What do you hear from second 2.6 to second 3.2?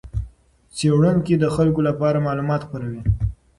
خپروي.